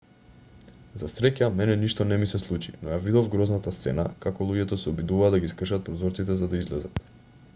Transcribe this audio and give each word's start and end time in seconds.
за 1.01 1.09
среќа 1.15 1.49
мене 1.57 1.75
ништо 1.81 2.07
не 2.11 2.17
ми 2.21 2.29
се 2.31 2.39
случи 2.45 2.73
но 2.85 2.89
ја 2.93 2.97
видов 3.03 3.29
грозната 3.35 3.75
сцена 3.77 4.07
како 4.25 4.49
луѓето 4.53 4.81
се 4.85 4.89
обидуваа 4.95 5.31
да 5.37 5.43
ги 5.45 5.55
скршат 5.55 5.89
прозорците 5.91 6.41
за 6.43 6.53
да 6.55 6.63
излезат 6.65 7.01